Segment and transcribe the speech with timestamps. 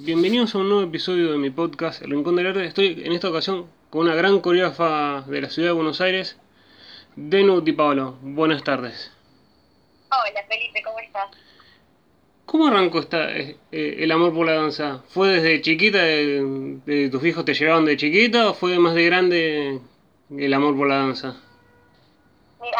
[0.00, 2.64] Bienvenidos a un nuevo episodio de mi podcast El Rincón del Arte.
[2.64, 6.38] Estoy en esta ocasión con una gran coreógrafa de la ciudad de Buenos Aires,
[7.16, 8.16] Denu Di Paolo.
[8.22, 9.10] Buenas tardes.
[10.08, 11.26] Hola Felipe, ¿cómo estás?
[12.46, 15.02] ¿Cómo arrancó esta, eh, eh, el amor por la danza?
[15.08, 19.04] ¿Fue desde chiquita, de, de tus hijos te llevaban de chiquita o fue más de
[19.04, 19.80] grande
[20.30, 21.42] el amor por la danza?
[22.60, 22.78] Mira,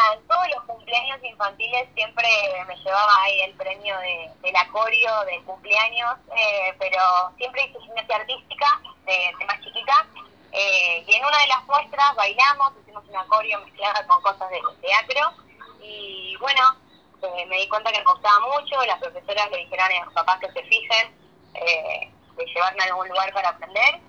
[0.89, 2.27] cumpleaños infantiles siempre
[2.67, 6.99] me llevaba ahí el premio de, del acorio de cumpleaños, eh, pero
[7.37, 10.07] siempre hice gimnasia artística de, más chiquita.
[10.51, 14.59] eh, y en una de las muestras bailamos, hicimos un acorio mezclada con cosas de
[14.81, 15.31] teatro.
[15.79, 16.75] Y bueno,
[17.21, 18.83] eh, me di cuenta que me gustaba mucho.
[18.85, 21.19] Las profesoras le dijeron a los papás que se fijen
[21.53, 23.99] de llevarme a algún lugar para aprender.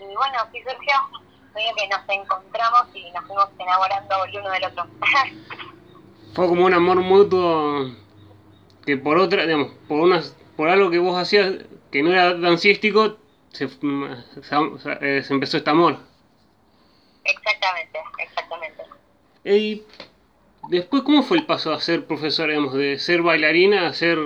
[0.00, 0.94] Y bueno, así surgió.
[1.54, 4.86] Que nos encontramos y nos fuimos enamorando el uno del otro.
[6.34, 7.90] Fue como un amor mutuo
[8.86, 11.54] que por otra, digamos, por unas, por algo que vos hacías
[11.90, 13.18] que no era dancístico,
[13.50, 13.78] se, se,
[15.00, 15.98] eh, se empezó este amor.
[17.24, 18.82] exactamente, exactamente.
[19.44, 19.82] Y
[20.68, 24.18] después, ¿cómo fue el paso a ser profesora, digamos, de ser bailarina a ser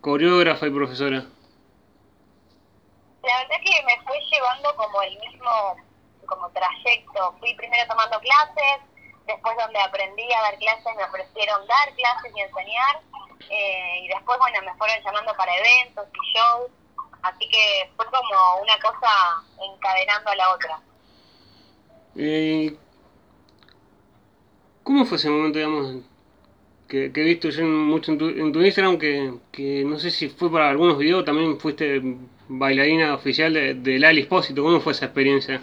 [0.00, 1.26] coreógrafa y profesora?
[3.22, 5.76] La verdad que me fue llevando como el mismo
[6.26, 7.34] como trayecto.
[7.38, 8.80] Fui primero tomando clases,
[9.26, 13.02] después donde aprendí a dar clases me ofrecieron dar clases y enseñar,
[13.48, 16.70] eh, y después, bueno, me fueron llamando para eventos y shows,
[17.22, 20.82] así que fue como una cosa encadenando a la otra.
[22.16, 22.76] Eh,
[24.82, 26.04] ¿Cómo fue ese momento, digamos,
[26.88, 29.98] que, que he visto yo en- mucho en tu, en tu Instagram, que, que no
[29.98, 32.02] sé si fue para algunos videos, también fuiste
[32.48, 35.62] bailarina oficial de, de Lali Espósito, ¿cómo fue esa experiencia?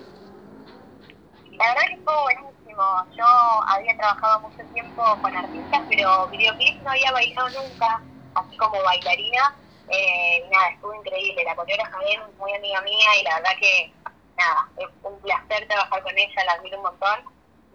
[1.57, 2.60] La verdad que fue buenísimo.
[3.15, 3.25] Yo
[3.67, 8.01] había trabajado mucho tiempo con artistas, pero videoclips no había bailado nunca,
[8.35, 9.55] así como bailarina.
[9.89, 11.43] Eh, y nada, estuvo increíble.
[11.43, 13.93] La coreógrafa bien, muy amiga mía, y la verdad que,
[14.37, 17.19] nada, es un placer trabajar con ella, la admiro un montón.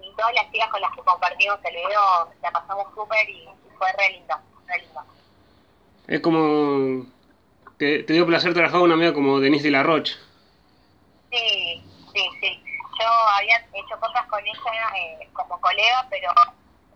[0.03, 3.71] Y todas las chicas con las que compartimos el video, la pasamos súper y, y
[3.79, 4.35] fue re lindo,
[4.67, 5.01] re lindo.
[6.07, 7.07] Es como...
[7.79, 10.15] Te, te dio placer trabajar con una amiga como Denise de la Roche.
[11.31, 11.66] Sí.
[12.99, 16.31] Yo había hecho cosas con ella eh, como colega, pero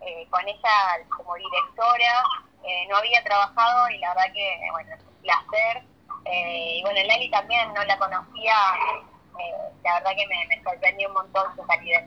[0.01, 2.23] eh, con ella como directora
[2.63, 5.83] eh, no había trabajado y la verdad que, bueno, es un placer.
[6.25, 8.53] Eh, y bueno, Lali también no la conocía,
[9.83, 12.03] la verdad que me, me sorprendió un montón su calidez.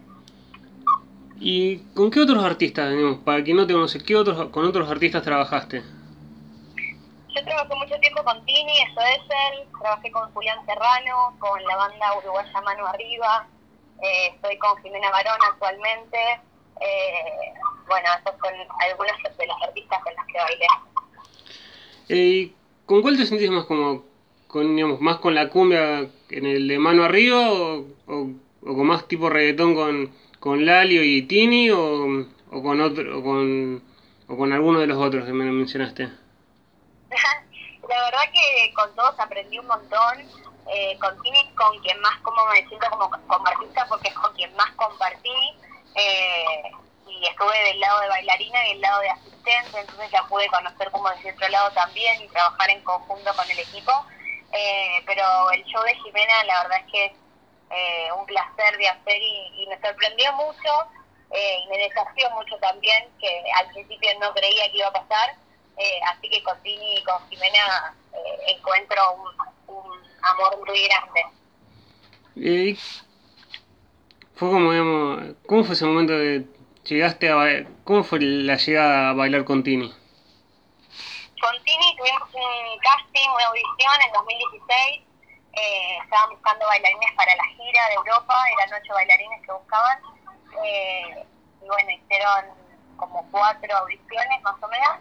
[1.36, 4.88] ¿Y con qué otros artistas, digamos, para quien no te conoce, qué otros, con otros
[4.88, 5.82] artistas trabajaste?
[7.28, 9.20] Yo trabajé mucho tiempo con Tini, eso es
[9.52, 13.46] él, trabajé con Julián Serrano, con la banda uruguaya Mano Arriba,
[14.04, 16.18] eh, estoy con Jimena Barón actualmente,
[16.80, 17.52] eh,
[17.88, 20.66] bueno, esos son algunos de los artistas con los que bailé.
[22.08, 22.52] Eh,
[22.86, 24.04] ¿Con cuál te sentís más como,
[24.46, 28.30] con, digamos, más con la cumbia en el de mano arriba o, o,
[28.62, 33.22] o con más tipo reggaetón con, con Lalio y Tini o, o con otro o
[33.22, 33.82] con,
[34.28, 36.04] o con alguno de los otros que me mencionaste?
[37.88, 40.18] la verdad que con todos aprendí un montón,
[40.68, 44.14] eh, con Tini es con quien más como me siento como, como artista porque es
[44.14, 45.58] con quien más compartí.
[45.94, 46.72] Eh,
[47.06, 50.90] y estuve del lado de bailarina y del lado de asistente, entonces ya pude conocer
[50.90, 53.92] como desde otro lado también y trabajar en conjunto con el equipo.
[54.52, 57.12] Eh, pero el show de Jimena la verdad es que es
[57.70, 60.70] eh, un placer de hacer y, me sorprendió mucho
[61.30, 65.36] eh, y me desafió mucho también, que al principio no creía que iba a pasar.
[65.76, 69.02] Eh, así que con Tini y con Jimena eh, encuentro
[69.66, 71.20] un amor muy grande.
[72.36, 72.76] Eh,
[74.34, 76.44] fue como, digamos, ¿cómo fue ese momento de
[76.84, 79.88] llegaste a ba- cómo fue la llegada a bailar con Tini?
[81.40, 85.02] Con Tini tuvimos un casting, una audición en 2016.
[85.56, 89.98] Eh, estaban buscando bailarines para la gira de Europa, eran ocho bailarines que buscaban.
[90.64, 91.24] Eh,
[91.62, 92.44] y bueno, hicieron
[92.96, 94.98] como cuatro audiciones más o menos.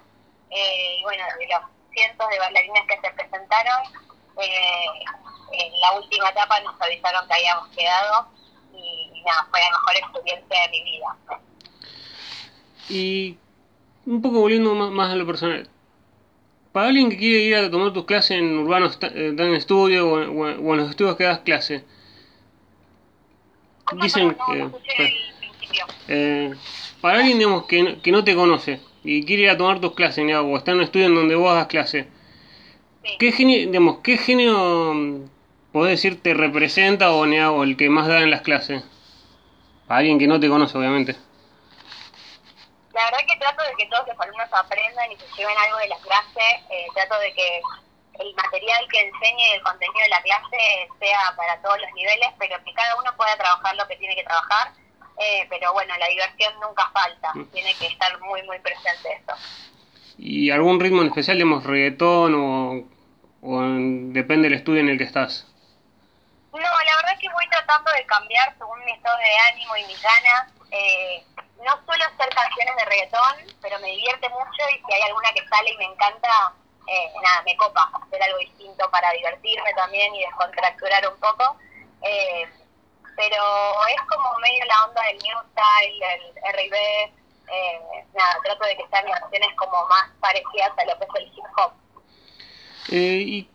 [0.51, 3.81] Eh, y bueno, de los cientos de bailarines que se presentaron,
[4.41, 4.85] eh,
[5.51, 8.27] en la última etapa nos avisaron que habíamos quedado.
[8.74, 11.39] Y, y nada, fue la mejor experiencia de mi vida.
[12.89, 13.38] Y
[14.06, 15.69] un poco volviendo más, más a lo personal.
[16.71, 20.12] Para alguien que quiere ir a tomar tus clases en Urbano Sta- eh, Dan Studio
[20.12, 21.85] o, en los estudios que das clase,
[23.85, 24.35] ¿Cómo dicen
[25.39, 25.85] principio.
[26.07, 26.56] Eh,
[27.00, 29.94] para alguien digamos, que, no- que no te conoce y quiere ir a tomar tus
[29.94, 32.07] clases o está en un estudio en donde vos hagas clase,
[33.03, 33.17] Sí.
[33.19, 35.29] ¿qué genio, digamos, ¿qué genio mm,
[35.71, 38.83] podés decir te representa o, o el que más da en las clases?
[39.88, 41.15] Para alguien que no te conoce, obviamente.
[42.94, 45.88] La verdad que trato de que todos los alumnos aprendan y se lleven algo de
[45.89, 47.61] las clases, eh, trato de que
[48.19, 50.57] el material que enseñe y el contenido de la clase
[50.99, 54.23] sea para todos los niveles, pero que cada uno pueda trabajar lo que tiene que
[54.23, 54.71] trabajar.
[55.19, 57.45] Eh, pero bueno, la diversión nunca falta, Mm.
[57.51, 59.33] tiene que estar muy, muy presente esto.
[60.17, 62.83] ¿Y algún ritmo en especial, digamos, reggaetón o,
[63.44, 65.45] o en- depende del estudio en el que estás?
[66.51, 69.86] No, la verdad es que voy tratando de cambiar según mi estado de ánimo y
[69.86, 70.51] mis ganas.
[70.72, 71.24] Eh,
[71.63, 75.48] no suelo hacer canciones de reggaetón, pero me divierte mucho y si hay alguna que
[75.48, 76.54] sale y me encanta,
[76.88, 81.57] eh, nada, me copa hacer algo distinto para divertirme también y descontracturar un poco.
[82.01, 82.45] Eh,
[83.16, 83.44] pero
[83.88, 87.04] es como medio la onda del new style, el R&B,
[87.51, 91.28] eh, nada, trato de que sean canciones como más parecidas a lo que es el
[91.38, 91.72] hip hop.
[92.89, 93.50] Eh, ¿Y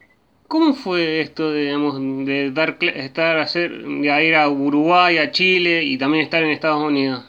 [0.48, 1.96] cómo fue esto digamos,
[2.26, 7.24] de dar, estar, hacer, ir a Uruguay, a Chile y también estar en Estados Unidos?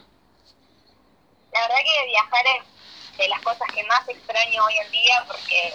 [1.52, 5.74] La verdad que viajar es de las cosas que más extraño hoy en día porque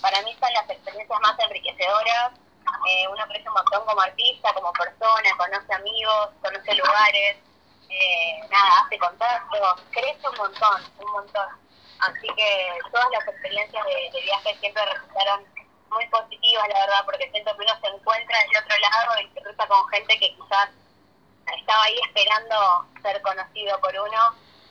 [0.00, 2.32] para mí son las experiencias más enriquecedoras.
[2.88, 7.36] Eh, uno crece un montón como artista, como persona, conoce amigos, conoce lugares,
[7.88, 11.48] eh, nada, hace contactos, crece un montón, un montón.
[12.00, 15.53] Así que todas las experiencias de viaje siempre resultaron
[15.94, 19.40] muy positivas, la verdad, porque siento que uno se encuentra del otro lado y se
[19.40, 20.68] cruza con gente que quizás
[21.58, 24.20] estaba ahí esperando ser conocido por uno,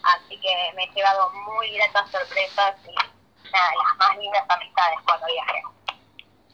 [0.04, 2.96] así que me he llevado muy gratas sorpresas y
[3.52, 5.62] nada, las más lindas amistades cuando viajé.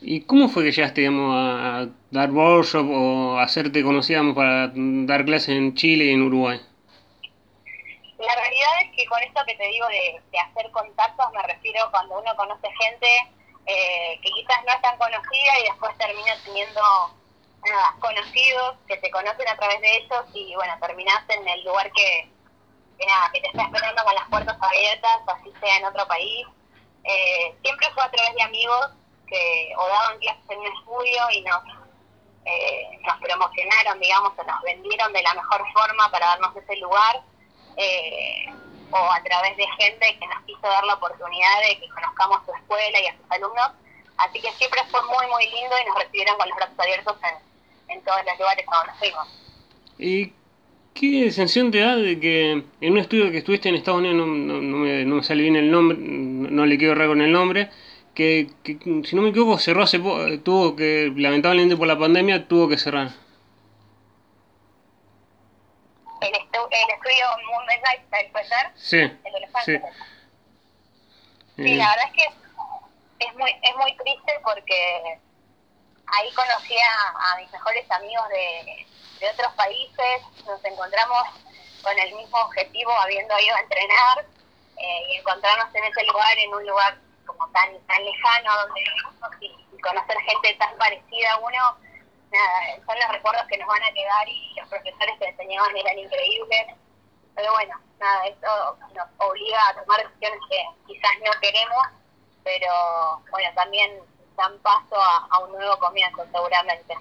[0.01, 4.72] ¿Y cómo fue que llegaste, digamos, a dar workshop o a hacerte conocida digamos, para
[4.74, 6.62] dar clases en Chile y en Uruguay?
[8.18, 11.89] La realidad es que con esto que te digo de, de hacer contactos me refiero
[11.92, 13.07] cuando uno conoce gente
[13.66, 16.82] eh, que quizás no es tan conocida y después termina teniendo
[18.00, 22.30] conocidos que te conocen a través de ellos y bueno, terminás en el lugar que,
[22.98, 26.48] que nada, que te está esperando con las puertas abiertas, así sea en otro país.
[27.04, 28.92] Eh, siempre fue a través de amigos
[29.28, 31.64] que o daban clases en un estudio y nos,
[32.46, 37.22] eh, nos promocionaron, digamos, o nos vendieron de la mejor forma para darnos ese lugar,
[37.78, 38.46] eh,
[38.91, 42.53] o a través de gente que nos quiso dar la oportunidad de que conozcamos su
[42.53, 43.71] escuela y a sus alumnos.
[44.18, 47.95] Así que siempre fue muy, muy lindo y nos recibieron con los brazos abiertos en,
[47.95, 49.27] en todos los lugares donde fuimos.
[49.97, 50.33] ¿Y
[50.94, 52.51] qué sensación te da de que
[52.81, 55.44] en un estudio que estuviste en Estados Unidos, no, no, no me, no me sale
[55.44, 57.69] bien el nombre, no, no le quiero errar con el nombre,
[58.13, 62.47] que, que, si no me equivoco cerró hace poco, tuvo que, lamentablemente por la pandemia,
[62.47, 63.12] tuvo que cerrar?
[66.21, 68.71] El, estu el estudio Movement Lifestyle, ¿puede ser?
[68.75, 69.80] Sí, El de Los sí.
[71.56, 75.19] Sí, la verdad es que es muy, es muy triste porque
[76.07, 78.86] ahí conocí a, a mis mejores amigos de,
[79.19, 81.24] de otros países, nos encontramos
[81.83, 84.25] con el mismo objetivo habiendo ido a entrenar
[84.77, 89.31] eh, y encontrarnos en ese lugar, en un lugar como tan, tan lejano donde vivimos
[89.42, 91.77] y, y conocer gente tan parecida a uno,
[92.31, 95.98] nada, son los recuerdos que nos van a quedar y los profesores que enseñaban eran
[96.00, 96.68] increíbles.
[97.36, 98.48] Pero bueno, nada, esto
[98.94, 101.88] nos obliga a tomar decisiones que quizás no queremos,
[102.44, 103.92] pero bueno, también
[104.36, 106.96] dan paso a, a un nuevo comienzo seguramente.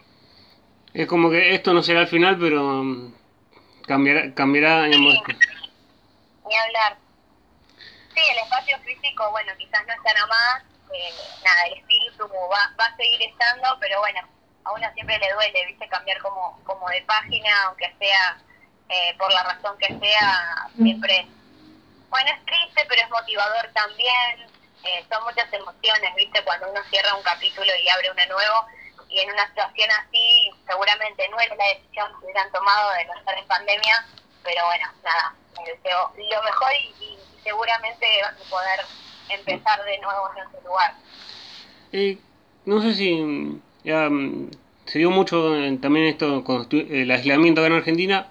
[0.94, 3.14] es como que esto no será el final, pero mm,
[3.86, 5.22] cambiará, cambiará Sí.
[6.46, 6.96] Ni hablar.
[8.14, 11.10] Sí, el espacio físico, bueno, quizás no estará más, eh,
[11.44, 14.20] nada, el espíritu va, va a seguir estando, pero bueno,
[14.64, 18.38] a uno siempre le duele, viste, cambiar como, como de página, aunque sea
[18.88, 21.26] eh, por la razón que sea, siempre,
[22.10, 24.46] bueno, es triste, pero es motivador también,
[24.84, 28.66] eh, son muchas emociones, viste, cuando uno cierra un capítulo y abre uno nuevo,
[29.10, 33.14] y en una situación así, seguramente no es la decisión que hubieran tomado de no
[33.14, 34.06] estar en pandemia,
[34.42, 35.34] pero bueno, nada,
[35.64, 38.80] les deseo lo mejor y, y seguramente van a poder
[39.28, 40.94] empezar de nuevo en ese lugar.
[41.92, 42.18] Eh,
[42.64, 44.48] no sé si mm, mm,
[44.86, 48.28] se dio mucho eh, también esto con el aislamiento acá en Argentina,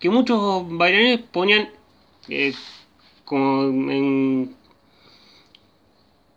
[0.00, 1.68] que muchos bailarines ponían
[2.28, 2.54] eh,
[3.24, 4.54] como en,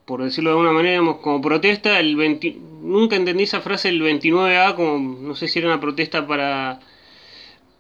[0.06, 4.02] por decirlo de alguna manera, digamos, como protesta, el 20 nunca entendí esa frase el
[4.02, 6.80] 29A, como no sé si era una protesta para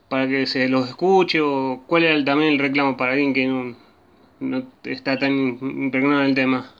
[0.09, 3.75] para que se los escuche o cuál era también el reclamo para alguien que no,
[4.39, 6.72] no está tan impregnado en el tema.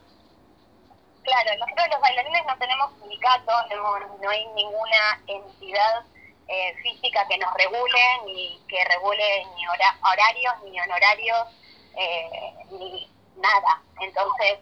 [1.34, 6.06] Claro, nosotros los bailarines no tenemos sindicato, no, no hay ninguna entidad
[6.48, 11.48] eh, física que nos regule, ni que regule ni hora- horarios, ni honorarios,
[11.96, 13.82] eh, ni nada.
[14.00, 14.60] Entonces,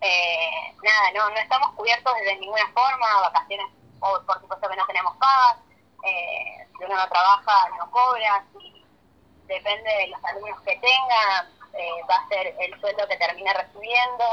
[0.00, 3.68] eh, nada, no, no estamos cubiertos de ninguna forma, vacaciones,
[4.00, 5.14] o por supuesto que no tenemos
[6.04, 8.84] eh, si uno no trabaja no cobra, si
[9.46, 11.48] depende de los alumnos que tenga,
[12.10, 14.24] va a ser el sueldo que termine recibiendo.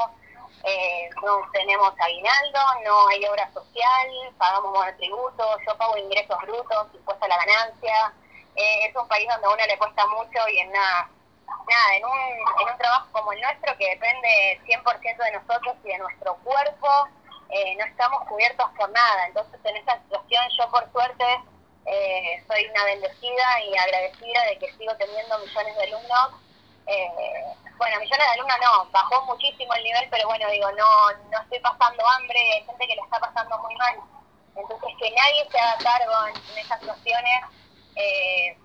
[0.65, 7.25] Eh, no tenemos aguinaldo, no hay obra social, pagamos monotributo, yo pago ingresos brutos, impuesto
[7.25, 8.13] a la ganancia.
[8.55, 11.10] Eh, es un país donde a uno le cuesta mucho y en nada,
[11.45, 12.19] nada en, un,
[12.62, 16.88] en un trabajo como el nuestro que depende 100% de nosotros y de nuestro cuerpo,
[17.50, 19.27] eh, no estamos cubiertos por nada.
[19.27, 21.25] Entonces en esta situación yo por suerte
[21.86, 26.45] eh, soy una bendecida y agradecida de que sigo teniendo millones de alumnos.
[26.88, 27.10] Eh,
[27.77, 31.60] bueno, millones de alumnos no, bajó muchísimo el nivel, pero bueno, digo, no, no estoy
[31.60, 33.96] pasando hambre, hay gente que le está pasando muy mal.
[34.56, 37.44] Entonces, que nadie se haga cargo en, esas situaciones
[37.96, 38.58] eh,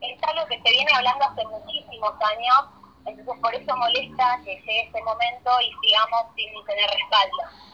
[0.00, 2.58] es algo que se viene hablando hace muchísimos años,
[3.06, 7.68] entonces por eso molesta que llegue este momento y sigamos sin tener respaldo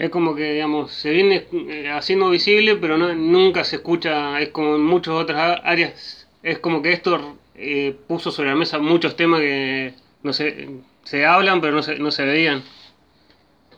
[0.00, 4.48] es como que, digamos, se viene eh, haciendo visible, pero no, nunca se escucha, es
[4.48, 9.16] como en muchas otras áreas, es como que esto eh, puso sobre la mesa muchos
[9.16, 10.68] temas que no se,
[11.04, 12.64] se hablan, pero no se, no se veían.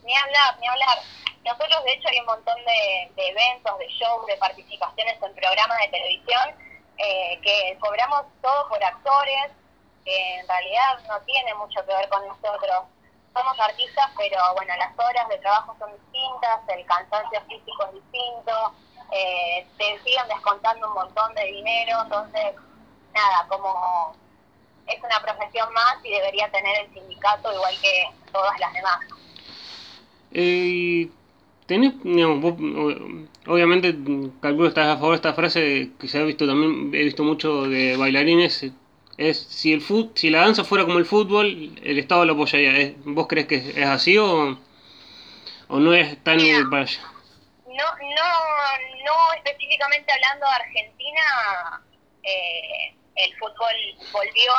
[0.04, 0.98] Ni hablar, ni hablar.
[1.44, 5.88] Nosotros, de hecho, hay un montón de, eventos, de shows, de participaciones en programas de
[5.88, 6.50] televisión
[6.98, 9.50] eh, que cobramos todo por actores,
[10.04, 12.84] que en realidad no tiene mucho que ver con nosotros
[13.34, 18.74] somos artistas, pero bueno, las horas de trabajo son distintas, el cansancio físico es distinto,
[19.10, 22.54] eh, te siguen descontando un montón de dinero, entonces,
[23.12, 24.16] nada, como
[24.86, 28.98] es una profesión más y debería tener el sindicato igual que todas las demás.
[30.32, 31.08] Eh,
[31.66, 32.54] tenés, digamos,
[33.46, 33.94] obviamente,
[34.40, 37.62] calculo estás a favor de esta frase que se ha visto también, he visto mucho
[37.62, 38.72] de bailarines
[39.18, 42.94] es si el fut, si la danza fuera como el fútbol, el Estado lo apoyaría.
[43.04, 44.58] ¿Vos crees que es así o,
[45.68, 46.38] o no es tan
[46.70, 47.00] para allá?
[47.66, 51.82] No, no, no específicamente hablando de Argentina,
[52.22, 53.74] eh, el fútbol
[54.12, 54.52] volvió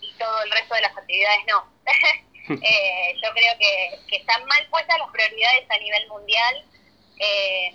[0.00, 1.72] y todo el resto de las actividades no.
[2.62, 6.64] eh, yo creo que, que están mal puestas las prioridades a nivel mundial.
[7.18, 7.74] Eh,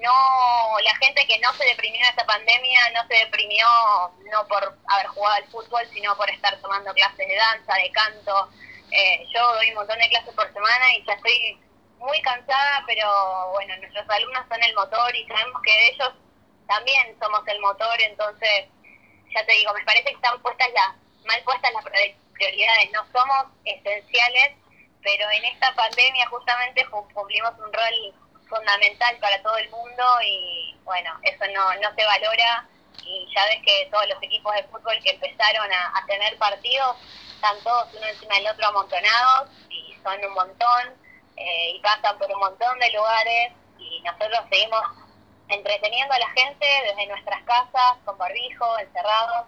[0.00, 3.66] no la gente que no se deprimió en esta pandemia no se deprimió
[4.30, 8.48] no por haber jugado al fútbol sino por estar tomando clases de danza de canto
[8.92, 11.58] eh, yo doy un montón de clases por semana y ya estoy
[11.98, 16.12] muy cansada pero bueno nuestros alumnos son el motor y sabemos que ellos
[16.68, 18.66] también somos el motor entonces
[19.34, 20.94] ya te digo me parece que están puestas ya
[21.26, 24.56] mal puestas las prioridades no somos esenciales
[25.02, 28.14] pero en esta pandemia justamente cumplimos un rol
[28.48, 32.66] fundamental para todo el mundo y bueno, eso no, no se valora.
[33.04, 36.96] Y ya ves que todos los equipos de fútbol que empezaron a, tener partidos
[37.34, 40.94] están todos uno encima del otro amontonados y son un montón
[41.36, 44.82] eh, y pasan por un montón de lugares y nosotros seguimos
[45.48, 49.46] entreteniendo a la gente desde nuestras casas con barbijo, encerrados.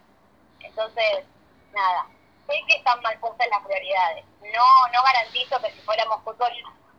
[0.60, 1.24] Entonces,
[1.72, 2.06] nada,
[2.46, 4.24] sé que están mal puestas las prioridades.
[4.40, 6.50] No, no garantizo que si fuéramos fútbol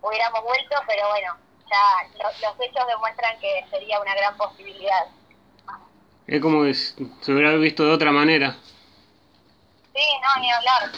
[0.01, 1.36] hubiéramos vuelto, pero bueno,
[2.17, 5.08] los, hechos demuestran que sería una gran posibilidad.
[6.27, 8.55] Es como que se hubiera visto de otra manera.
[9.93, 10.91] Sí, no, ni hablar.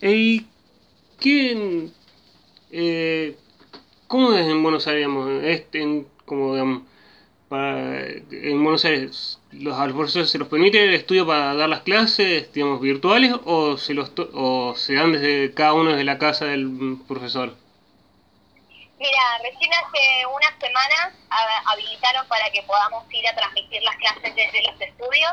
[0.00, 0.46] ¿Y
[1.18, 1.92] quién,
[2.70, 3.36] eh,
[4.06, 5.08] cómo es en Buenos Aires,
[5.42, 6.82] este, como digamos,
[7.48, 12.52] para, en Buenos Aires, los, a se los permite el estudio para dar las clases,
[12.52, 16.98] digamos, virtuales o se los o se dan desde cada uno desde la casa del
[17.08, 17.56] profesor?
[18.98, 21.14] Mira, recién hace unas semanas
[21.66, 25.32] habilitaron para que podamos ir a transmitir las clases desde los estudios,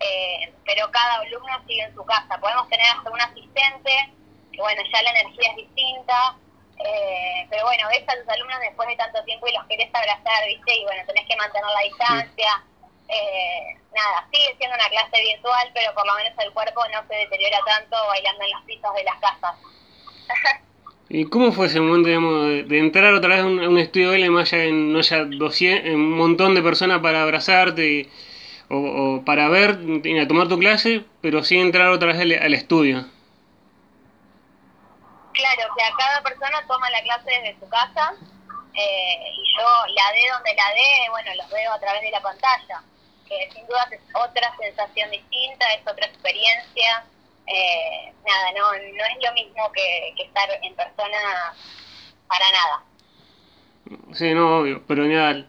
[0.00, 2.38] eh, pero cada alumno sigue en su casa.
[2.40, 4.14] Podemos tener hasta un asistente,
[4.52, 6.36] que bueno, ya la energía es distinta,
[6.84, 10.46] eh, pero bueno, ves a tus alumnos después de tanto tiempo y los querés abrazar,
[10.46, 10.74] ¿viste?
[10.74, 12.64] Y bueno, tenés que mantener la distancia.
[13.08, 17.14] Eh, nada, sigue siendo una clase virtual, pero por lo menos el cuerpo no se
[17.14, 19.56] deteriora tanto bailando en los pisos de las casas.
[21.14, 24.50] ¿Y cómo fue ese momento, digamos, de entrar otra vez a un, estudio L, más
[24.50, 28.08] allá no haya un montón de personas para abrazarte
[28.70, 33.04] o, para ver, y tomar tu clase, pero sí entrar otra vez al, estudio?
[35.32, 38.14] Claro, o sea, cada persona toma la clase desde su casa
[38.74, 42.20] eh, y yo la dé donde la dé, bueno, los veo a través de la
[42.20, 42.82] pantalla,
[43.28, 47.04] que sin duda es otra sensación distinta, es otra experiencia
[47.46, 51.54] eh, nada, no, no es lo mismo que, estar en persona
[52.28, 52.84] para nada.
[54.12, 55.44] Sí, no, obvio, pero nada,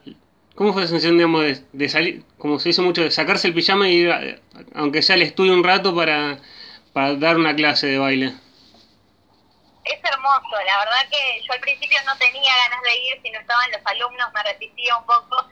[0.55, 3.87] ¿cómo fue la sensación, digamos, de, salir, como se hizo mucho, de sacarse el pijama
[3.87, 4.41] y ir,
[4.73, 6.39] aunque sea al estudio un rato para,
[6.93, 8.33] para dar una clase de baile?
[9.85, 13.39] Es hermoso, la verdad que yo al principio no tenía ganas de ir, si no
[13.39, 15.45] estaban los alumnos me resistía un poco,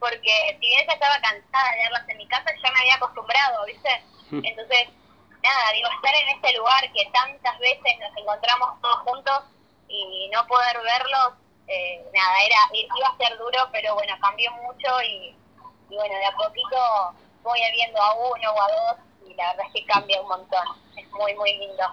[0.00, 3.64] porque si bien ya estaba cansada de verlas en mi casa, ya me había acostumbrado,
[3.66, 4.02] ¿viste?
[4.30, 4.44] Mm.
[4.44, 4.88] Entonces
[5.42, 9.44] nada, digo, estar en este lugar que tantas veces nos encontramos todos juntos
[9.88, 11.34] y no poder verlos,
[11.66, 15.36] eh, nada, era iba a ser duro, pero bueno, cambió mucho y,
[15.90, 19.66] y bueno, de a poquito voy viendo a uno o a dos y la verdad
[19.66, 20.66] es que cambia un montón,
[20.96, 21.84] es muy, muy lindo.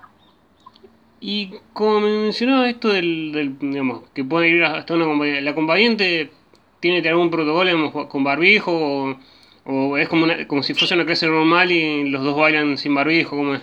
[1.19, 5.51] Y como me mencionaba esto del, del digamos, que puede ir hasta una compañía, ¿la
[5.51, 6.31] acompañante
[6.79, 9.17] tiene algún protocolo digamos, con barbijo o,
[9.65, 12.93] o es como, una, como si fuese una clase normal y los dos bailan sin
[12.93, 13.31] barbijo?
[13.37, 13.61] ¿Cómo es?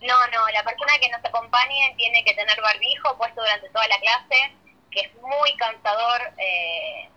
[0.00, 3.98] No, no, la persona que nos acompañe tiene que tener barbijo puesto durante toda la
[3.98, 4.52] clase,
[4.90, 7.08] que es muy cansador eh,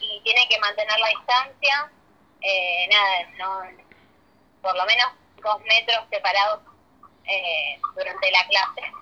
[0.00, 1.90] y tiene que mantener la distancia.
[2.40, 3.84] Eh, nada, no,
[4.62, 5.06] por lo menos
[5.42, 6.60] dos metros separados
[7.26, 8.92] eh, durante la clase.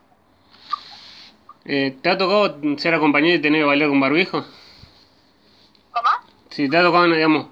[1.65, 4.45] Eh, ¿Te ha tocado ser acompañado y tener que bailar con barbijo?
[5.93, 6.09] ¿Cómo?
[6.51, 7.47] Si te ha tocado, digamos,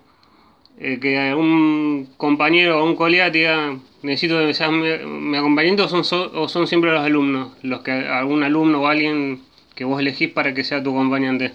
[0.78, 5.82] eh, que un compañero o un colega te diga, necesito que seas mi, mi acompañante
[5.82, 9.84] o son, so- o son siempre los alumnos, los que algún alumno o alguien que
[9.84, 11.54] vos elegís para que sea tu acompañante.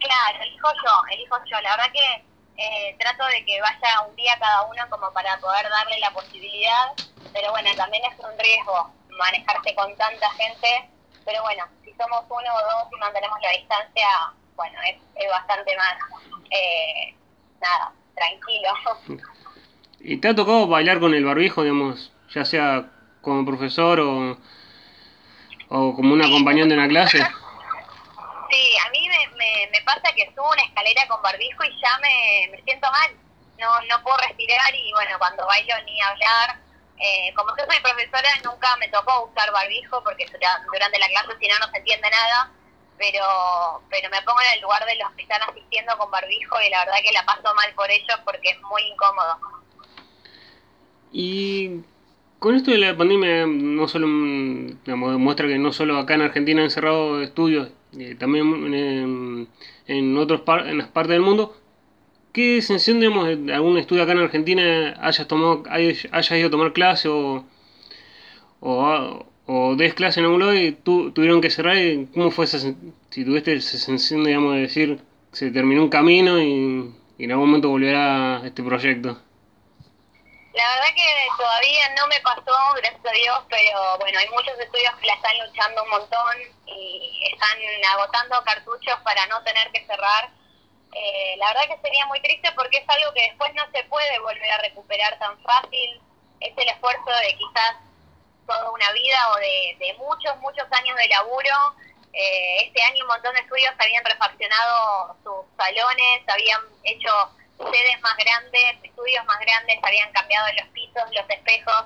[0.00, 1.60] Claro, elijo yo, elijo yo.
[1.62, 2.24] La verdad que
[2.56, 6.92] eh, trato de que vaya un día cada uno como para poder darle la posibilidad,
[7.32, 10.88] pero bueno, también es un riesgo manejarse con tanta gente,
[11.24, 14.06] pero bueno, si somos uno o dos y mantenemos la distancia,
[14.56, 15.96] bueno, es, es bastante más,
[16.50, 17.14] eh,
[17.60, 19.22] nada, tranquilo.
[20.00, 22.86] ¿Y te ha tocado bailar con el barbijo, digamos, ya sea
[23.22, 24.38] como profesor o,
[25.68, 27.26] o como un acompañante en la clase?
[28.50, 31.98] Sí, a mí me, me, me pasa que subo una escalera con barbijo y ya
[31.98, 33.10] me, me siento mal.
[33.58, 36.58] No, no puedo respirar y bueno, cuando bailo ni hablar.
[36.98, 41.36] Eh, como yo soy profesora, nunca me tocó usar barbijo porque dura- durante la clase
[41.40, 42.50] si no no se entiende nada.
[42.98, 46.70] Pero, pero me pongo en el lugar de los que están asistiendo con barbijo y
[46.70, 49.38] la verdad que la paso mal por ellos porque es muy incómodo.
[51.12, 51.80] Y
[52.38, 54.06] con esto de la pandemia, no solo
[54.84, 59.48] digamos, demuestra que no solo acá en Argentina han cerrado estudios, eh, también en,
[59.86, 61.56] en otros par- en las partes del mundo.
[62.32, 66.72] ¿Qué sensación, digamos, de algún estudio acá en Argentina hayas tomado, hayas, ido a tomar
[66.74, 67.44] clase o,
[68.60, 71.76] o, o des clase en algún lado y tu, tuvieron que cerrar?
[71.78, 72.58] y ¿Cómo fue esa,
[73.10, 74.98] si tuviste esa sensación, digamos, de decir,
[75.32, 79.18] se terminó un camino y, y en algún momento volverá este proyecto?
[80.56, 84.94] La verdad que todavía no me pasó, gracias a Dios, pero bueno, hay muchos estudios
[84.96, 87.58] que la están luchando un montón y están
[87.92, 90.30] agotando cartuchos para no tener que cerrar.
[90.94, 94.18] Eh, la verdad que sería muy triste porque es algo que después no se puede
[94.20, 96.00] volver a recuperar tan fácil.
[96.40, 97.76] Es el esfuerzo de quizás
[98.46, 101.76] toda una vida o de, de muchos, muchos años de laburo.
[102.14, 107.12] Eh, este año un montón de estudios habían refaccionado sus salones, habían hecho
[107.58, 111.84] sedes más grandes, estudios más grandes, habían cambiado los pisos, los espejos.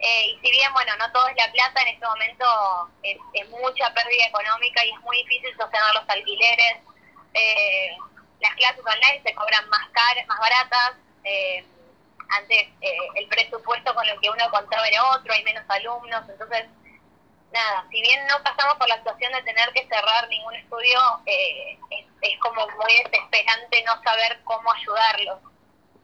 [0.00, 3.18] Eh, y si bien, bueno, no todo es la plata, en este momento es,
[3.48, 6.76] mucha pérdida económica y es muy difícil sostener los alquileres.
[7.34, 7.96] Eh,
[8.40, 10.92] las clases online se cobran más caras, más baratas.
[11.24, 11.64] Eh,
[12.30, 16.66] antes eh, el presupuesto con el que uno contaba era otro, hay menos alumnos, entonces
[17.52, 21.78] nada, si bien no pasamos por la situación de tener que cerrar ningún estudio, eh,
[21.90, 25.38] es, es como muy desesperante no saber cómo ayudarlos.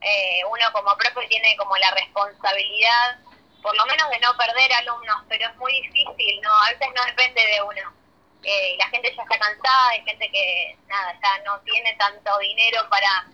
[0.01, 3.19] Eh, uno como profe tiene como la responsabilidad,
[3.63, 7.05] por lo menos de no perder alumnos, pero es muy difícil, no a veces no
[7.05, 7.93] depende de uno.
[8.43, 12.87] Eh, la gente ya está cansada, hay gente que nada ya no tiene tanto dinero
[12.91, 13.25] para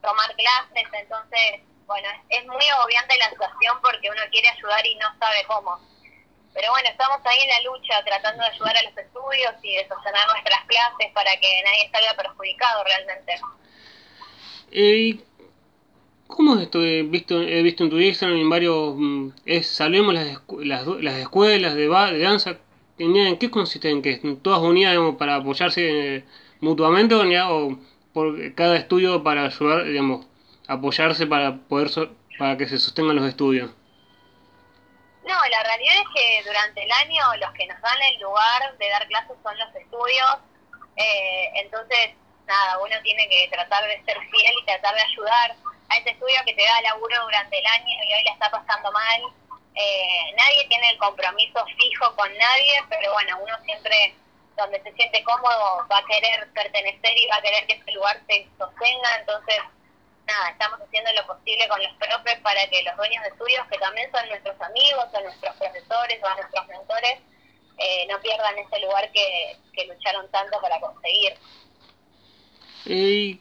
[0.00, 4.94] tomar clases, entonces, bueno, es, es muy agobiante la situación porque uno quiere ayudar y
[4.96, 5.78] no sabe cómo.
[6.54, 9.86] Pero bueno, estamos ahí en la lucha tratando de ayudar a los estudios y de
[9.88, 13.32] sostener nuestras clases para que nadie salga perjudicado realmente.
[14.70, 15.18] Eh,
[16.26, 16.82] ¿Cómo es esto?
[16.84, 18.94] He visto, he visto en tu Instagram en varios...
[18.96, 22.58] mm, Es, las, las, las escuelas de, ba- de danza.
[22.98, 23.88] ¿En qué consiste?
[23.90, 26.24] ¿En que todas unidas para apoyarse eh,
[26.60, 27.78] mutuamente o
[28.12, 30.26] por cada estudio para ayudar, digamos,
[30.66, 33.70] apoyarse para poder so- para que se sostengan los estudios?
[35.28, 38.88] No, la realidad es que durante el año los que nos dan el lugar de
[38.88, 40.38] dar clases son los estudios,
[40.96, 45.54] eh, entonces nada, uno tiene que tratar de ser fiel y tratar de ayudar
[45.90, 48.90] a ese estudio que te da laburo durante el año y hoy la está pasando
[48.90, 49.20] mal.
[49.74, 54.14] Eh, nadie tiene el compromiso fijo con nadie, pero bueno, uno siempre
[54.56, 58.18] donde se siente cómodo va a querer pertenecer y va a querer que ese lugar
[58.26, 59.58] se sostenga, entonces
[60.28, 63.78] nada, estamos haciendo lo posible con los profes para que los dueños de estudios, que
[63.78, 67.14] también son nuestros amigos, son nuestros profesores, son nuestros mentores,
[67.78, 71.34] eh, no pierdan ese lugar que, lucharon tanto para conseguir.
[72.86, 73.38] Eh,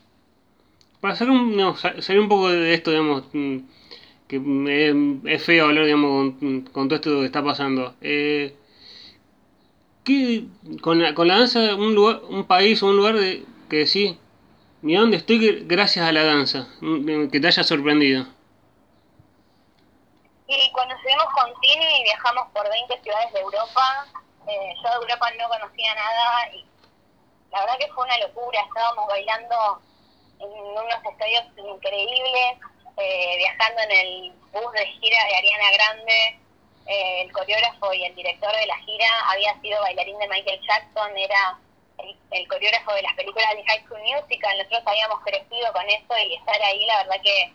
[1.02, 3.58] para salir un, digamos, sa- salir un poco de esto, digamos, mm,
[4.28, 4.38] que
[5.26, 7.96] es, feo hablar, digamos, con, con, todo esto que está pasando.
[8.02, 8.56] Eh,
[10.04, 10.46] ¿qué,
[10.82, 14.20] con, la, con la danza, un, lugar, un país o un lugar de, que sí,
[14.82, 18.26] mira dónde estoy gracias a la danza, mm, que te haya sorprendido?
[20.48, 24.08] Y cuando estuvimos con Tini viajamos por 20 ciudades de Europa,
[24.48, 26.66] eh, yo de Europa no conocía nada y
[27.52, 29.82] la verdad que fue una locura, estábamos bailando
[30.40, 32.58] en unos estadios increíbles,
[32.98, 36.40] eh, viajando en el bus de gira de Ariana Grande,
[36.86, 41.18] eh, el coreógrafo y el director de la gira había sido bailarín de Michael Jackson,
[41.18, 41.60] era
[42.32, 46.36] el, coreógrafo de las películas de High School Musical, nosotros habíamos crecido con eso y
[46.36, 47.54] estar ahí, la verdad que,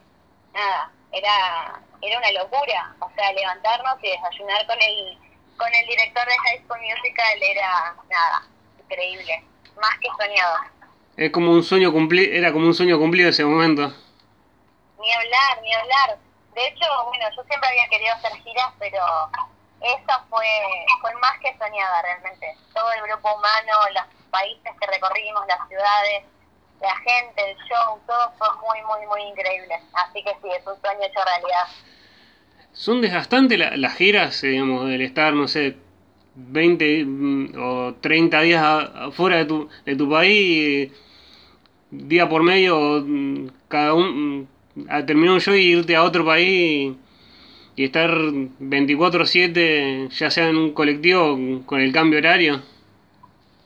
[0.52, 5.18] nada, era, era una locura, o sea, levantarnos y desayunar con el,
[5.56, 8.42] con el director de High School Musical era, nada,
[8.80, 9.44] increíble,
[9.80, 10.56] más que soñado.
[11.16, 13.92] Es como un sueño cumplido, era como un sueño cumplido ese momento.
[15.00, 16.18] Ni hablar, ni hablar.
[16.54, 19.00] De hecho, bueno, yo siempre había querido hacer giras, pero
[19.82, 20.46] esa fue,
[21.00, 22.56] fue más que soñada realmente.
[22.74, 26.24] Todo el grupo humano, los países que recorrimos, las ciudades,
[26.80, 29.74] la gente, el show, todo fue muy, muy, muy increíble.
[29.92, 31.66] Así que sí, es un sueño hecho realidad.
[32.72, 35.76] ¿Son desgastantes las giras, digamos, del estar, no sé,
[36.34, 40.92] 20 mm, o 30 días afuera de tu, de tu país,
[41.90, 46.24] día por medio, mm, cada un, mm, a terminar un show y irte a otro
[46.24, 46.96] país
[47.74, 52.62] y estar 24/7, ya sea en un colectivo con el cambio horario?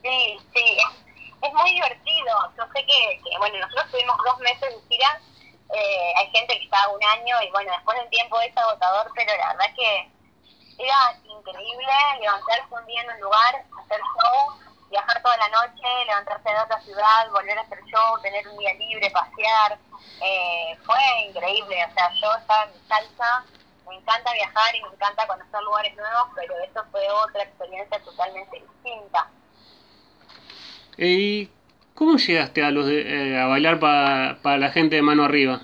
[0.03, 0.79] Sí, sí,
[1.42, 2.33] es, muy divertido.
[2.57, 5.21] Yo sé que, bueno, nosotros tuvimos dos meses de gira,
[5.75, 9.33] eh, hay gente que está un año y bueno, después del tiempo es agotador, pero
[9.37, 10.09] la verdad que
[10.79, 11.87] era increíble
[12.21, 14.59] levantarse un día en un lugar, hacer show,
[14.90, 18.75] viajar toda la noche, levantarse en otra ciudad, volver a hacer show, tener un día
[18.75, 19.79] libre, pasear.
[20.21, 23.45] Eh, fue increíble, o sea, yo estaba en mi salsa,
[23.88, 28.61] me encanta viajar y me encanta conocer lugares nuevos, pero eso fue otra experiencia totalmente
[28.61, 29.31] distinta.
[30.99, 31.51] ¿Y
[31.94, 35.61] cómo llegaste a, los eh, a bailar para para la gente de mano arriba?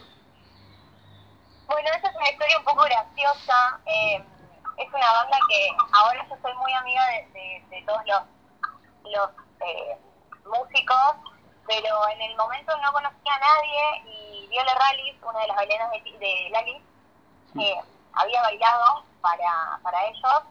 [1.66, 3.80] Bueno, esa es una historia un poco graciosa.
[3.87, 4.22] Eh,
[4.78, 8.22] es una banda que ahora yo soy muy amiga de, de, todos los,
[9.11, 9.30] los
[9.61, 9.96] eh,
[10.44, 11.16] músicos,
[11.66, 15.90] pero en el momento no conocía a nadie y Viola Rallis, una de las bailarinas
[15.92, 16.82] de, de Lali,
[17.61, 17.80] eh,
[18.14, 20.42] había bailado para, para ellos.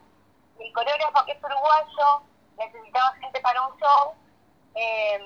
[0.59, 2.21] Y el coreógrafo, que es uruguayo,
[2.57, 4.13] necesitaba gente para un show.
[4.75, 5.19] Eh,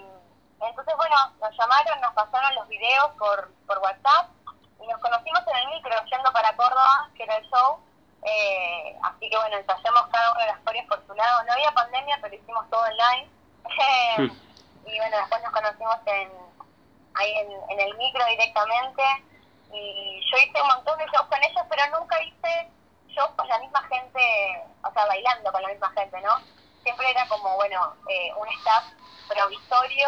[0.61, 4.29] entonces, bueno, nos llamaron, nos pasaron los videos por, por WhatsApp
[4.81, 7.79] y nos conocimos en el micro yendo para Córdoba, que era el show
[8.25, 11.43] eh, así que bueno, ensayamos cada una de las historias por su lado.
[11.43, 13.29] No había pandemia, pero hicimos todo online.
[14.17, 14.29] Hmm.
[14.85, 16.31] y bueno, después nos conocimos en,
[17.15, 17.33] ahí
[17.69, 19.03] en, el micro directamente.
[19.73, 22.69] Y yo hice un montón de shows con ellos, pero nunca hice
[23.07, 26.37] shows con la misma gente, o sea, bailando con la misma gente, ¿no?
[26.83, 28.83] Siempre era como, bueno, eh, un staff
[29.27, 30.07] provisorio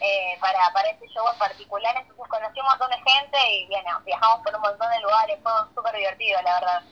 [0.00, 1.94] eh, para, para ese show en particular.
[1.96, 5.38] Entonces conocí un montón de gente y bueno, viajamos por un montón de lugares.
[5.42, 6.82] Fue súper divertido, la verdad.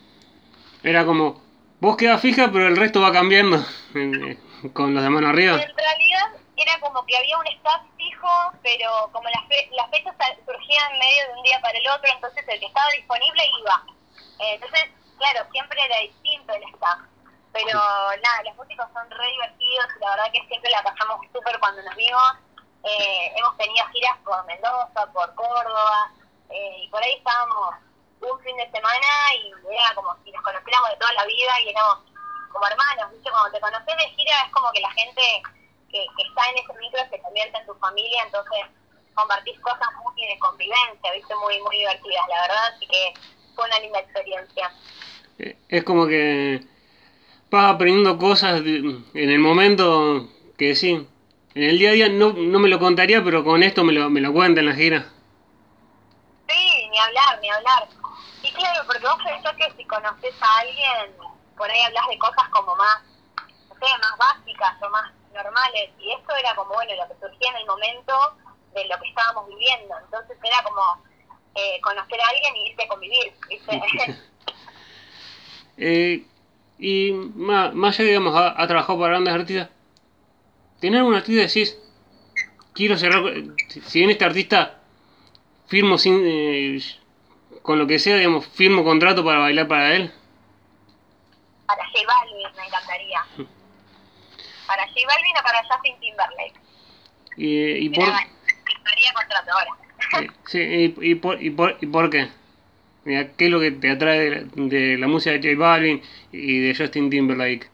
[0.83, 1.40] Era como,
[1.81, 3.57] vos quedas fija, pero el resto va cambiando
[3.94, 4.38] eh,
[4.72, 5.55] con los de mano arriba.
[5.55, 10.98] En realidad era como que había un staff fijo, pero como las, las fechas surgían
[10.98, 13.84] medio de un día para el otro, entonces el que estaba disponible iba.
[14.40, 17.00] Eh, entonces, claro, siempre era distinto el staff.
[17.52, 21.58] Pero nada, los músicos son re divertidos y la verdad que siempre la pasamos súper
[21.60, 22.32] cuando nos vimos.
[22.84, 26.10] Eh, hemos tenido giras por Mendoza, por Córdoba,
[26.50, 27.76] y por ahí estábamos
[28.20, 31.68] un fin de semana y era como si nos conociéramos de toda la vida y
[31.70, 31.98] éramos
[32.52, 33.30] como hermanos, ¿viste?
[33.30, 35.42] Cuando te conoces de gira es como que la gente
[35.92, 38.61] que, está en ese micro se convierte en tu familia, entonces
[39.14, 41.35] compartís cosas muy de convivencia, ¿viste?
[41.37, 43.14] Muy, muy divertidas, la verdad, así que
[43.55, 44.72] fue una linda experiencia.
[45.38, 46.62] Eh, es como que
[47.50, 51.07] vas aprendiendo cosas en el momento que sí.
[51.55, 54.09] En el día a día no, no me lo contaría, pero con esto me lo,
[54.09, 55.07] me lo cuenta en la gira.
[56.48, 57.88] Sí, ni hablar, ni hablar
[58.42, 61.16] y claro, porque vos pensás que si conoces a alguien,
[61.57, 63.02] por ahí hablas de cosas como más,
[63.68, 65.90] no sé, más básicas o más normales.
[65.99, 68.12] Y esto era como, bueno, lo que surgía en el momento
[68.75, 69.95] de lo que estábamos viviendo.
[70.05, 70.83] Entonces era como
[71.55, 73.83] eh, conocer a alguien y irte a convivir, ¿viste?
[75.77, 76.27] eh,
[76.79, 79.68] y más, más allá, digamos, ha, ha, trabajado para grandes artistas.
[80.81, 81.79] Tener un artista decís,
[82.75, 83.23] quiero cerrar,
[83.68, 84.79] si bien este artista
[85.66, 86.23] firmo sin...
[86.27, 86.81] Eh,
[87.62, 90.12] con lo que sea, digamos, firmo contrato para bailar para él?
[91.66, 93.25] Para J Balvin me encantaría.
[94.66, 96.61] Para J Balvin o para Justin Timberlake.
[97.37, 98.05] ¿Y, y por...?
[98.64, 99.70] Firmaría contrato ahora.
[100.46, 102.29] Sí, y, y, por, y, por, ¿y por qué?
[103.05, 106.03] Mira, ¿qué es lo que te atrae de la, de la música de J Balvin
[106.31, 107.68] y de Justin Timberlake?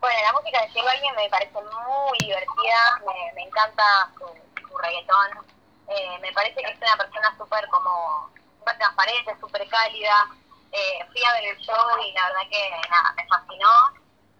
[0.00, 4.26] Bueno, la música de J Balvin me parece muy divertida, me, me encanta su,
[4.66, 5.46] su reggaetón,
[5.88, 10.26] eh, me parece que es una persona súper como, súper transparente, súper cálida,
[10.72, 13.70] eh, fui a ver el show y la verdad que nada, me fascinó,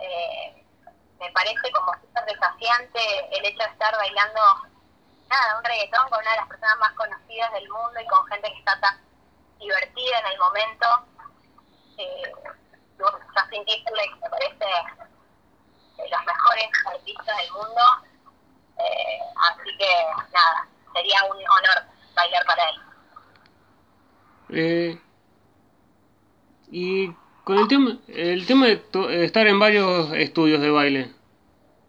[0.01, 0.64] eh,
[1.21, 3.01] me parece como súper desafiante
[3.37, 4.41] el hecho de estar bailando,
[5.29, 8.53] nada, un reggaetón con una de las personas más conocidas del mundo y con gente
[8.53, 9.01] que está tan
[9.59, 10.87] divertida en el momento.
[11.97, 12.33] Eh,
[12.99, 14.65] Justin Timberlake me parece
[15.97, 17.83] de los mejores artistas del mundo.
[18.79, 22.81] Eh, así que nada, sería un honor bailar para él.
[24.51, 25.01] Eh,
[26.71, 31.13] y con el tema, el tema de estar en varios estudios de baile,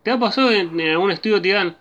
[0.04, 1.78] ¿te ha pasado en, en algún estudio te digan,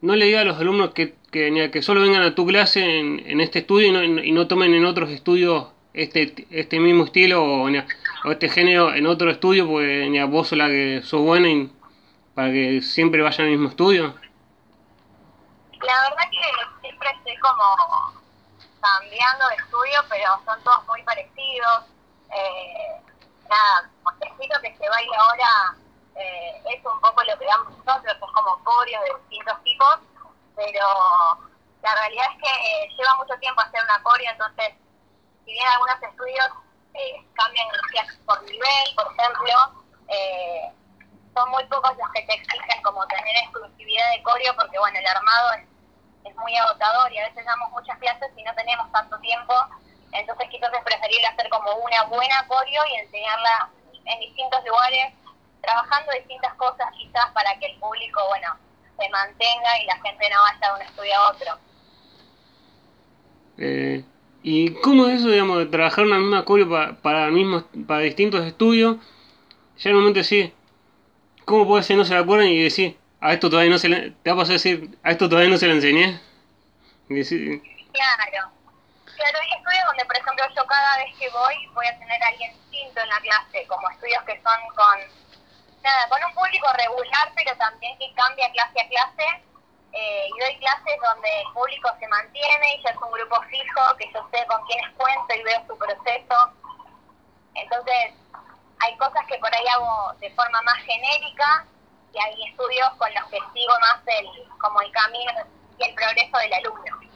[0.00, 2.46] no le digas a los alumnos que, que, ni a que solo vengan a tu
[2.46, 6.78] clase en, en este estudio y no, y no tomen en otros estudios este, este
[6.78, 10.68] mismo estilo o, o este género en otro estudio, porque ni a vos sos la
[10.68, 11.70] que sos buena y
[12.34, 14.14] para que siempre vayan al mismo estudio?
[15.72, 18.12] La verdad que siempre estoy como
[18.80, 21.84] cambiando de estudio, pero son todos muy parecidos.
[22.30, 23.00] Eh,
[23.48, 25.76] nada, el estilo que se baila ahora
[26.16, 29.98] eh, es un poco lo que damos nosotros, es como coreos de distintos tipos,
[30.54, 30.86] pero
[31.82, 34.74] la realidad es que eh, lleva mucho tiempo hacer una coreo, entonces,
[35.44, 36.46] si bien algunos estudios
[36.94, 37.68] eh, cambian
[38.24, 40.72] por nivel, por ejemplo, eh,
[41.34, 45.06] son muy pocos los que te exigen como tener exclusividad de coreo, porque bueno, el
[45.06, 45.68] armado es,
[46.24, 49.54] es muy agotador y a veces damos muchas clases y no tenemos tanto tiempo,
[50.12, 53.70] entonces quizás es preferible hacer como una buena coreo y enseñarla
[54.04, 55.12] en distintos lugares,
[55.60, 58.56] trabajando distintas cosas quizás para que el público, bueno,
[58.98, 61.58] se mantenga y la gente no vaya de un estudio a otro.
[63.58, 64.04] Eh,
[64.42, 68.44] ¿Y cómo es eso, digamos, de trabajar una misma coreo para, para, mismos, para distintos
[68.44, 68.96] estudios?
[69.78, 70.54] Ya en un momento decir,
[71.44, 74.12] ¿cómo puede ser no se la acuerdan y decir, a esto todavía no se le,
[74.22, 76.20] te va a pasar decir, a esto todavía no se le enseñé?
[77.08, 78.50] Y decir, Claro.
[79.16, 82.28] Claro, hay estudios donde, por ejemplo, yo cada vez que voy voy a tener a
[82.28, 84.98] alguien distinto en la clase, como estudios que son con,
[85.82, 89.42] nada, con un público regular, pero también que cambia clase a clase.
[89.92, 93.96] Eh, y doy clases donde el público se mantiene y ya es un grupo fijo,
[93.96, 96.52] que yo sé con quiénes cuento y veo su proceso.
[97.54, 98.12] Entonces,
[98.80, 101.64] hay cosas que por ahí hago de forma más genérica
[102.12, 105.32] y hay estudios con los que sigo más el, como el camino
[105.78, 107.06] y el progreso del alumno.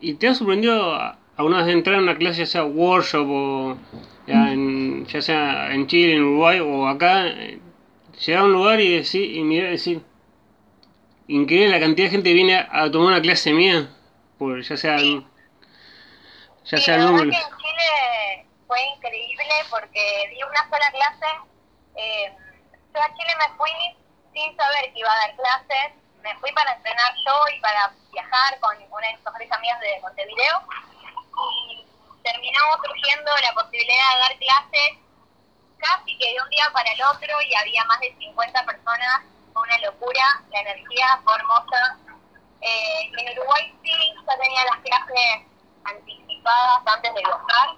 [0.00, 3.78] ¿Y te ha sorprendido a- alguna vez entrar en una clase, ya sea workshop o
[4.26, 7.60] ya, en, ya sea en Chile, en Uruguay o acá, eh,
[8.24, 10.02] llegar a un lugar y decir, y mirar y decir,
[11.26, 13.88] increíble la cantidad de gente que viene a, a tomar una clase mía,
[14.38, 15.24] por ya sea, Sí.
[16.64, 17.30] ya Sí, sea verdad número.
[17.30, 21.26] que en Chile fue increíble porque di una sola clase.
[21.96, 22.32] Eh,
[22.94, 23.70] yo a Chile me fui
[24.34, 25.92] sin saber que iba a dar clases.
[26.28, 29.98] Me fui para entrenar yo y para viajar con una de mis mejores amigas de
[30.02, 30.60] Montevideo.
[31.40, 31.86] Y
[32.22, 34.98] terminó surgiendo la posibilidad de dar clases
[35.78, 39.24] casi que de un día para el otro y había más de 50 personas.
[39.56, 41.96] Una locura, la energía fue hermosa.
[42.60, 45.48] Eh, en Uruguay sí, ya tenía las clases
[45.84, 47.68] anticipadas antes de viajar.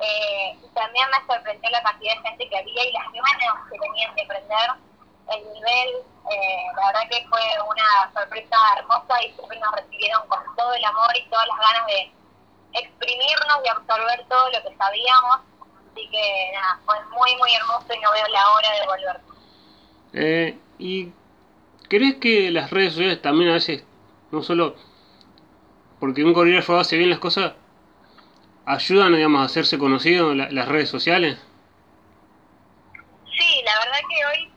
[0.00, 3.78] Eh, y también me sorprendió la cantidad de gente que había y las ganas que
[3.78, 4.89] tenían de aprender
[5.30, 5.88] el nivel.
[6.30, 10.84] Eh, la verdad que fue una sorpresa hermosa y siempre nos recibieron con todo el
[10.84, 12.12] amor y todas las ganas de
[12.80, 15.40] exprimirnos y absorber todo lo que sabíamos.
[15.92, 19.20] Así que nada, fue muy, muy hermoso y no veo la hora de volver.
[20.12, 21.12] Eh, ¿Y
[21.88, 23.84] crees que las redes sociales también a veces,
[24.30, 24.76] no solo
[25.98, 27.52] porque un coreógrafo hace bien las cosas,
[28.66, 31.38] ayudan digamos, a hacerse conocido la- las redes sociales?
[33.26, 34.49] Sí, la verdad que hoy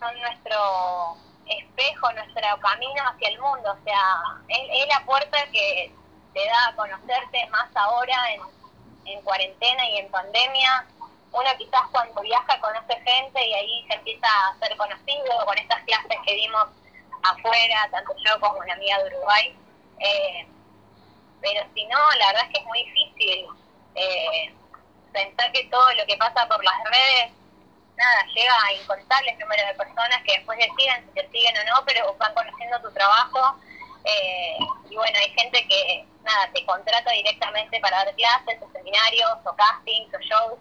[0.00, 3.72] son, nuestro espejo, nuestro camino hacia el mundo.
[3.72, 5.92] O sea, es, la puerta que
[6.32, 8.40] te da a conocerte más ahora en,
[9.04, 10.86] en cuarentena y en pandemia.
[11.32, 15.82] Uno quizás cuando viaja conoce gente y ahí se empieza a ser conocido con estas
[15.84, 16.66] clases que vimos
[17.22, 19.56] afuera, tanto yo como una amiga de Uruguay.
[20.00, 20.46] Eh,
[21.40, 23.46] pero si no, la verdad es que es muy difícil
[23.94, 24.54] eh,
[25.12, 27.32] pensar que todo lo que pasa por las redes
[28.00, 31.84] nada, llega a incontables números de personas que después deciden si te siguen o no,
[31.86, 33.60] pero van conociendo tu trabajo.
[34.04, 34.56] Eh,
[34.90, 39.54] y bueno, hay gente que, nada, te contrata directamente para dar clases o seminarios o
[39.54, 40.58] castings o shows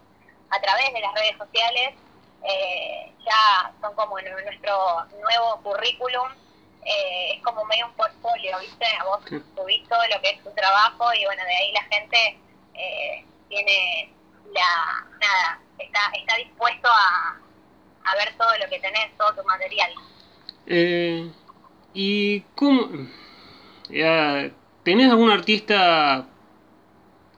[0.52, 1.95] a través de las redes sociales.
[2.43, 6.30] Eh, ya son como nu- nuestro nuevo currículum.
[6.86, 8.86] eh, es como medio un portfolio, ¿viste?
[9.06, 9.19] Vos
[9.56, 12.39] subís todo lo que es tu trabajo y bueno, de ahí la gente
[12.73, 14.10] eh, tiene
[14.54, 17.38] la, nada, está, está dispuesto a,
[18.06, 19.92] a ver todo lo que tenés, todo tu material.
[20.68, 21.30] Eh,
[21.94, 22.89] ¿Y cómo?
[23.89, 24.52] Ya,
[24.84, 26.28] ¿Tenés algún artista,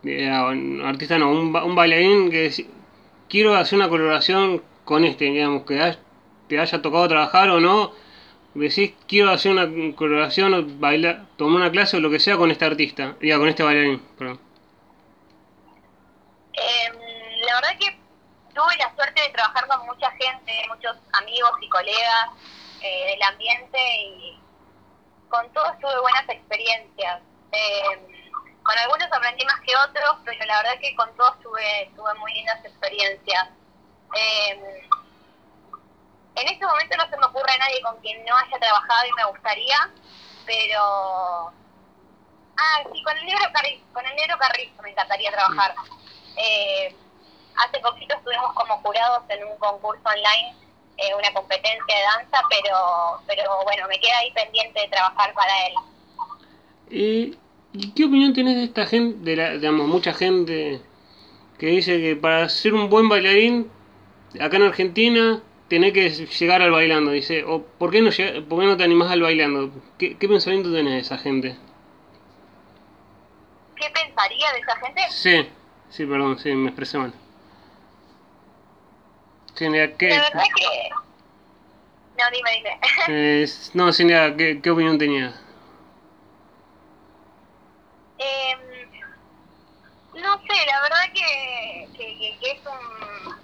[0.04, 2.66] un artista no, un, un bailarín que
[3.30, 5.98] quiero hacer una colaboración con este, digamos, que
[6.48, 7.94] te haya tocado trabajar o no?
[8.54, 12.52] Decís, quiero hacer una colaboración o bailar, tomar una clase o lo que sea con
[12.52, 14.40] este artista, diga, con este bailarín, perdón.
[16.54, 17.01] Eh, que
[18.54, 22.30] tuve la suerte de trabajar con mucha gente, muchos amigos y colegas
[22.82, 24.40] eh, del ambiente y
[25.30, 27.22] con todos tuve buenas experiencias.
[27.52, 28.28] Eh,
[28.64, 32.34] con algunos aprendí más que otros, pero la verdad que con todos tuve, tuve muy
[32.34, 33.50] lindas experiencias.
[34.16, 34.88] Eh,
[36.36, 39.14] en este momento no se me ocurre a nadie con quien no haya trabajado y
[39.14, 39.78] me gustaría,
[40.46, 41.54] pero...
[42.58, 45.74] Ah, sí, con el negro Carrizo, con el negro Carrizo me encantaría trabajar.
[46.38, 46.96] Eh,
[47.66, 50.54] hace poquito estuvimos como jurados en un concurso online,
[50.98, 55.68] eh, una competencia de danza, pero, pero bueno, me queda ahí pendiente de trabajar para
[55.68, 55.74] él.
[56.90, 57.38] ¿Y,
[57.96, 60.82] qué opinión tenés de esta gente, de la, digamos, mucha gente
[61.58, 63.72] que dice que para ser un buen bailarín,
[64.40, 67.12] acá en Argentina, tenés que llegar al bailando?
[67.12, 68.10] Dice, o ¿por qué no,
[68.50, 69.72] por qué no te animás al bailando?
[69.98, 71.56] ¿Qué, ¿Qué pensamiento tenés de esa gente?
[73.76, 75.02] ¿Qué pensaría de esa gente?
[75.10, 75.50] Sí,
[75.90, 77.14] sí, perdón, sí, me expresé mal.
[79.98, 80.10] ¿Qué?
[80.10, 80.90] La verdad que...
[82.18, 82.80] No, dime, dime.
[83.08, 85.34] Eh, no, Cinea, ¿qué, ¿qué opinión tenías?
[88.18, 88.56] Eh,
[90.16, 93.42] no sé, la verdad que, que, que, es un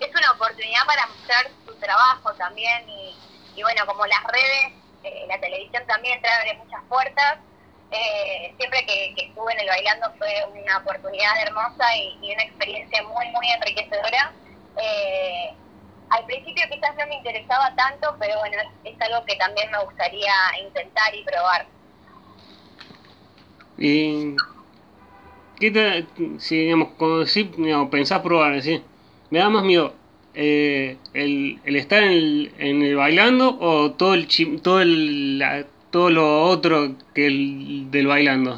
[0.00, 3.16] es una oportunidad para mostrar su trabajo también y,
[3.54, 4.72] y bueno, como las redes,
[5.04, 7.38] eh, la televisión también trae muchas puertas.
[7.90, 12.42] Eh, siempre que, que, estuve en el bailando fue una oportunidad hermosa y, y una
[12.44, 14.32] experiencia muy, muy enriquecedora.
[14.80, 15.54] Eh,
[16.10, 19.82] al principio quizás no me interesaba tanto, pero bueno, es, es algo que también me
[19.84, 20.32] gustaría
[20.62, 21.66] intentar y probar.
[23.78, 24.36] ¿Y
[25.58, 26.06] qué te,
[26.38, 26.90] si digamos,
[27.30, 28.60] sí, digamos, pensás probar,
[29.30, 29.94] me da más miedo
[30.34, 34.28] eh, el, el, estar en el, en el, bailando o todo el
[34.62, 38.56] todo el la, todo lo otro que el del bailando?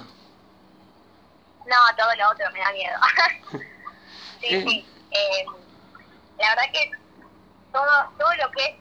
[1.66, 2.98] No, todo lo otro me da miedo.
[4.40, 4.64] sí, eh.
[4.66, 4.84] sí.
[5.10, 5.46] Eh,
[6.38, 6.90] la verdad que
[7.72, 8.74] todo, todo lo que es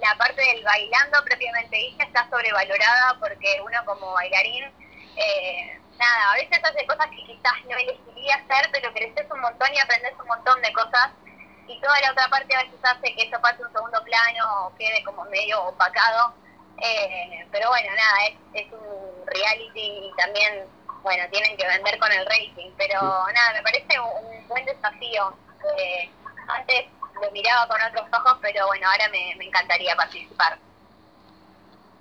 [0.00, 4.64] la parte del bailando propiamente dicha está sobrevalorada porque uno como bailarín,
[5.16, 9.68] eh, nada, a veces hace cosas que quizás no elegiría hacer, pero creces un montón
[9.74, 11.10] y aprendes un montón de cosas
[11.66, 14.76] y toda la otra parte a veces hace que eso pase un segundo plano o
[14.76, 16.34] quede como medio opacado.
[16.78, 20.66] Eh, pero bueno, nada, es, es un reality y también,
[21.02, 22.70] bueno, tienen que vender con el rating.
[22.76, 23.00] Pero
[23.32, 25.36] nada, me parece un, un buen desafío.
[25.78, 26.10] Eh,
[26.48, 26.86] antes
[27.20, 30.58] lo miraba con otros ojos, pero bueno, ahora me, me encantaría participar.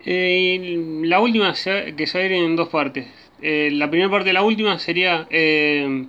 [0.07, 3.07] Eh, la última que se en dos partes.
[3.41, 6.05] Eh, la primera parte de la última sería eh,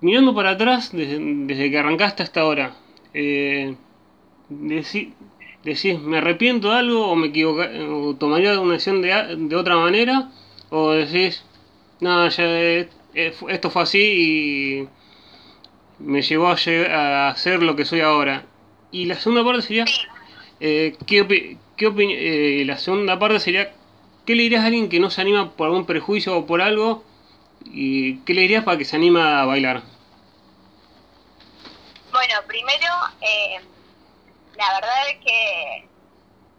[0.00, 2.76] mirando para atrás desde, desde, que arrancaste hasta ahora.
[3.12, 3.74] Eh,
[4.48, 5.14] deci,
[5.64, 9.76] decís, ¿me arrepiento de algo o me equivoqué o tomaría una decisión de, de otra
[9.76, 10.30] manera?
[10.70, 11.44] O decís,
[12.00, 12.88] no, ya eh,
[13.48, 14.88] esto fue así y
[15.98, 18.44] me llevó a, a hacer lo que soy ahora.
[18.90, 19.84] Y la segunda parte sería,
[20.60, 23.72] eh, ¿qué, qué eh, la segunda parte sería,
[24.26, 27.04] ¿qué le dirías a alguien que no se anima por algún prejuicio o por algo?
[27.64, 29.82] ¿Y qué le dirías para que se anima a bailar?
[32.12, 33.60] Bueno, primero, eh,
[34.56, 35.88] la verdad es que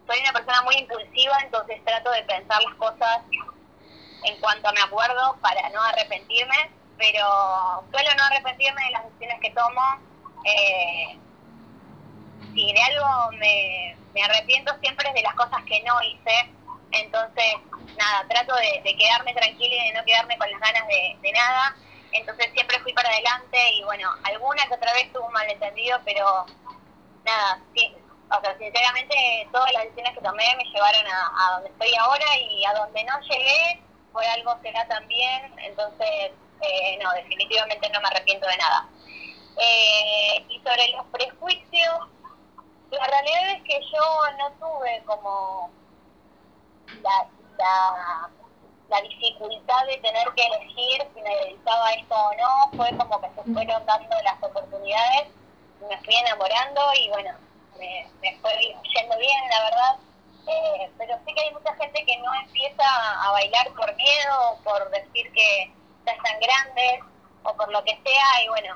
[0.07, 3.21] soy una persona muy impulsiva, entonces trato de pensar las cosas
[4.23, 9.51] en cuanto me acuerdo para no arrepentirme pero suelo no arrepentirme de las decisiones que
[9.51, 9.81] tomo.
[10.45, 11.17] Eh,
[12.53, 16.49] si de algo me, me arrepiento siempre es de las cosas que no hice.
[16.91, 17.55] Entonces,
[17.97, 21.75] nada, trato de, quedarme tranquila y de no quedarme con las ganas de, de, nada.
[22.12, 26.45] Entonces siempre fui para adelante y bueno, alguna que otra vez tuve un malentendido, pero
[27.26, 27.59] nada,
[28.32, 32.26] o sea, sinceramente todas las decisiones que tomé me llevaron a, a donde estoy ahora
[32.39, 33.82] y a donde no llegué
[34.13, 35.53] por algo será también.
[35.59, 36.32] Entonces,
[36.66, 38.89] eh, no, definitivamente no me arrepiento de nada.
[39.57, 41.99] Eh, y sobre los prejuicios,
[42.91, 45.72] la realidad es que yo no tuve como
[47.01, 48.30] la, la,
[48.89, 53.22] la dificultad de tener que elegir si me dedicaba a esto o no, fue como
[53.22, 55.28] que se fueron dando las oportunidades,
[55.88, 57.32] me fui enamorando y bueno,
[57.78, 59.97] me, me fue yendo bien, la verdad.
[60.47, 61.18] Eh, pero
[62.05, 62.84] que no empieza
[63.24, 65.72] a bailar por miedo, por decir que
[66.06, 67.01] ya están grandes
[67.43, 68.76] o por lo que sea, y bueno,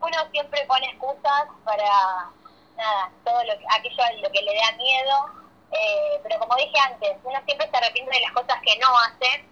[0.00, 2.30] uno siempre pone excusas para
[2.76, 7.16] nada, todo lo, aquello a lo que le da miedo, eh, pero como dije antes,
[7.24, 9.44] uno siempre se arrepiente de las cosas que no hace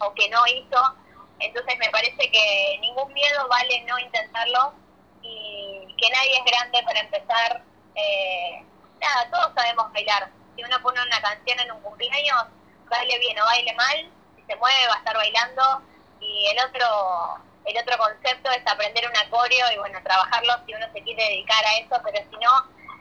[0.00, 0.96] o que no hizo,
[1.38, 4.74] entonces me parece que ningún miedo vale no intentarlo
[5.22, 7.62] y que nadie es grande para empezar.
[7.94, 8.64] Eh,
[9.00, 10.30] nada, todos sabemos bailar.
[10.54, 12.46] Si uno pone una canción en un cumpleaños,
[12.88, 15.82] baile bien o baile mal, si se mueve va a estar bailando
[16.20, 20.86] y el otro el otro concepto es aprender un acorio y bueno, trabajarlo si uno
[20.92, 22.50] se quiere dedicar a eso, pero si no,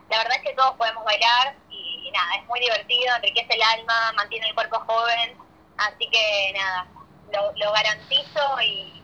[0.10, 4.14] la verdad es que todos podemos bailar y, nada, es muy divertido, enriquece el alma,
[4.16, 5.38] mantiene el cuerpo joven,
[5.78, 6.88] así que nada,
[7.32, 9.02] lo, lo garantizo y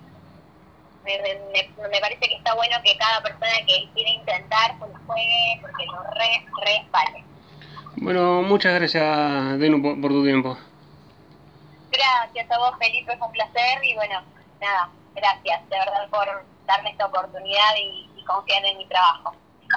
[1.04, 5.00] me, me, me, parece que está bueno que cada persona que quiere intentar pues lo
[5.06, 7.24] juegue porque lo re, re vale.
[7.98, 10.58] Bueno, muchas gracias, Denu, por, por tu tiempo.
[11.96, 14.22] Gracias a vos, Felipe, fue un placer y bueno,
[14.60, 19.34] nada, gracias de verdad por darme esta oportunidad y, y confiar en mi trabajo.